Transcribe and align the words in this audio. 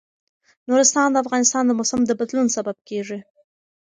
نورستان 0.69 1.07
د 1.11 1.17
افغانستان 1.23 1.63
د 1.65 1.71
موسم 1.79 2.01
د 2.05 2.11
بدلون 2.19 2.47
سبب 2.55 2.77
کېږي. 2.89 3.19